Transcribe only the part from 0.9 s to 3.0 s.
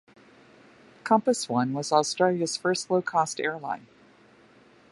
Compass I was Australia's first